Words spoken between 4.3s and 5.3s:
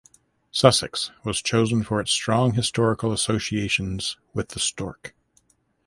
with the stork.